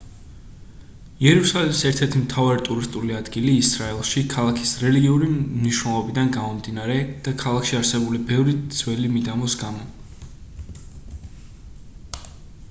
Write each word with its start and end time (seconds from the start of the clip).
იერუსალიმი 1.25 1.75
ერთ-ერთი 1.89 2.21
მთავარი 2.21 2.63
ტურისტული 2.69 3.17
ადგილია 3.17 3.59
ისრაელში 3.65 4.23
ქალაქის 4.33 4.71
რელიგიური 4.85 5.29
მნიშვნელობიდან 5.35 6.33
გამომდინარე 6.39 6.97
და 7.29 7.35
ქალაქში 7.45 7.79
არსებული 7.83 8.23
ბევრი 8.33 8.57
ძველი 8.81 9.15
მიდამოს 9.19 9.59
გამო 9.63 9.89